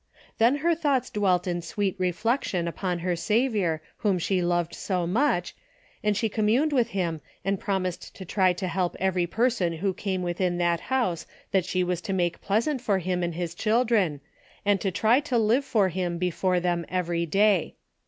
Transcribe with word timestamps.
Then 0.39 0.55
her 0.65 0.73
thoughts 0.73 1.11
dwelt 1.11 1.45
in 1.45 1.61
sweet 1.61 1.95
reflection 1.99 2.67
upon 2.67 2.97
her 3.05 3.15
Saviour 3.15 3.83
whom 3.97 4.17
she 4.17 4.41
loved 4.41 4.73
so 4.73 5.05
much, 5.05 5.55
and 6.03 6.17
she 6.17 6.27
communed 6.27 6.73
with 6.73 6.87
him 6.87 7.21
and 7.45 7.59
promised 7.59 8.15
to 8.15 8.25
try 8.25 8.51
to 8.53 8.67
help 8.67 8.95
every 8.99 9.27
person 9.27 9.73
who 9.73 9.93
came 9.93 10.23
within 10.23 10.57
that 10.57 10.79
house 10.89 11.27
that 11.51 11.65
she 11.65 11.83
was 11.83 12.01
to 12.01 12.13
make 12.13 12.41
pleasant 12.41 12.81
for 12.81 12.97
him 12.97 13.21
and 13.21 13.35
his 13.35 13.53
chil 13.53 13.85
dren, 13.85 14.21
and 14.65 14.81
to 14.81 14.89
try 14.89 15.19
to 15.19 15.37
live 15.37 15.65
for 15.65 15.89
him 15.89 16.17
before 16.17 16.59
them 16.59 16.83
every 16.89 17.27
day. 17.27 17.75